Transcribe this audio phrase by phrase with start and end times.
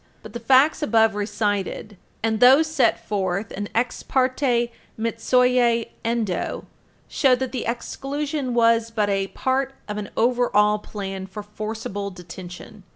[0.23, 6.63] 232 But the facts above recited, and those set forth in Ex parte Endo, supra,
[7.07, 12.09] show that the exclusion was but a part of an over all plan for forceable
[12.09, 12.81] detention.